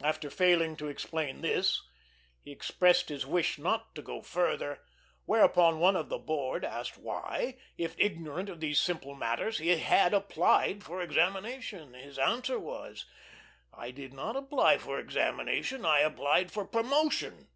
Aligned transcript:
After 0.00 0.30
failing 0.30 0.76
to 0.76 0.86
explain 0.86 1.40
this, 1.40 1.82
he 2.42 2.52
expressed 2.52 3.08
his 3.08 3.26
wish 3.26 3.58
not 3.58 3.92
to 3.96 4.00
go 4.00 4.22
further; 4.22 4.82
whereupon 5.24 5.80
one 5.80 5.96
of 5.96 6.08
the 6.10 6.18
board 6.18 6.64
asked 6.64 6.96
why, 6.96 7.58
if 7.76 7.98
ignorant 7.98 8.48
of 8.48 8.60
these 8.60 8.78
simple 8.78 9.16
matters, 9.16 9.58
he 9.58 9.70
had 9.70 10.14
applied 10.14 10.84
for 10.84 11.02
examination. 11.02 11.94
His 11.94 12.20
answer 12.20 12.60
was, 12.60 13.04
"I 13.74 13.90
did 13.90 14.12
not 14.14 14.36
apply 14.36 14.78
for 14.78 15.00
examination, 15.00 15.84
I 15.84 16.02
applied 16.02 16.52
for 16.52 16.64
promotion." 16.64 17.48